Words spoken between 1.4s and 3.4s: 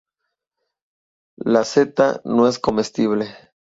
La seta no es comestible.